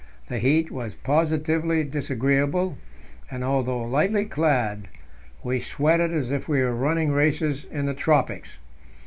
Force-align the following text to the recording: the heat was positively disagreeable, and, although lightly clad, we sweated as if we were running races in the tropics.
the 0.29 0.39
heat 0.39 0.71
was 0.71 0.95
positively 0.95 1.83
disagreeable, 1.83 2.75
and, 3.29 3.43
although 3.43 3.83
lightly 3.83 4.25
clad, 4.25 4.87
we 5.43 5.59
sweated 5.59 6.11
as 6.11 6.31
if 6.31 6.49
we 6.49 6.59
were 6.59 6.73
running 6.73 7.11
races 7.11 7.65
in 7.65 7.85
the 7.85 7.93
tropics. 7.93 8.49